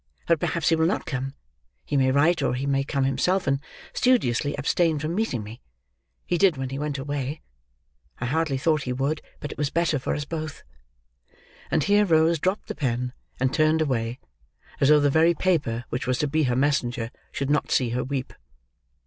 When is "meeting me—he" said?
5.13-6.37